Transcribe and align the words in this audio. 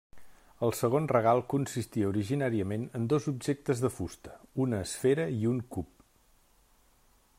El 0.67 0.71
segon 0.77 1.09
regal 1.11 1.41
consistia 1.53 2.07
originàriament 2.13 2.87
en 3.01 3.05
dos 3.13 3.27
objectes 3.33 3.85
de 3.85 3.93
fusta, 3.99 4.35
una 4.67 4.81
esfera 4.87 5.29
i 5.43 5.47
un 5.55 5.61
cub. 5.77 6.05